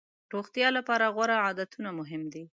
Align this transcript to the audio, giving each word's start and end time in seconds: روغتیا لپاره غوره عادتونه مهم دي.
روغتیا 0.33 0.69
لپاره 0.77 1.05
غوره 1.15 1.35
عادتونه 1.45 1.89
مهم 1.99 2.23
دي. 2.33 2.43